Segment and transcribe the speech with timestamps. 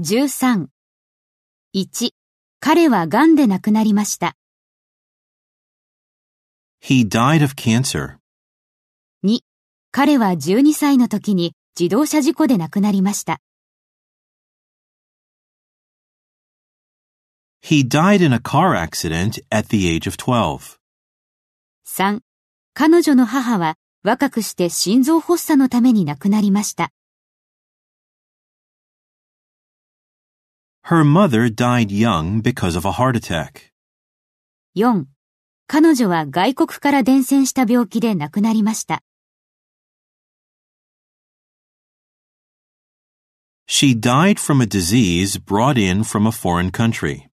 [0.00, 0.66] 13。
[1.72, 2.10] 1.
[2.58, 4.34] 彼は癌で亡くなりました。
[6.82, 8.16] He died of cancer.
[9.24, 9.38] 2.
[9.92, 13.38] 彼は12歳の時に自動車事故で亡くなりました。
[17.62, 20.76] He died in a car accident at the age of 12.
[21.86, 22.18] 3.
[22.74, 26.90] 彼女の母は若くして心臓発作のために亡くなりました。
[30.83, 33.71] Her mother died young because of a heart attack.
[34.75, 35.05] 4.
[35.67, 39.03] 彼女は外国から伝染した病気で亡くなりました。
[43.67, 47.29] She died from a disease brought in from a foreign country.